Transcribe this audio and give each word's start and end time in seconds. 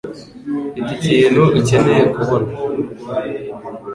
Mfite 0.81 0.93
ikintu 1.09 1.41
ukeneye 1.59 2.03
kubona. 2.15 2.49